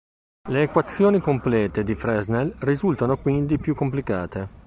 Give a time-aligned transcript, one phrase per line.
[0.49, 4.49] Le equazioni complete di Fresnel risultano quindi più complicate.